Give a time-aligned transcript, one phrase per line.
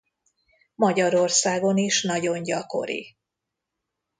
[0.75, 3.17] Magyarországon is nagyon gyakori.